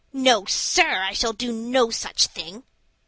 [0.13, 2.63] No, sir, I shall do no such thing."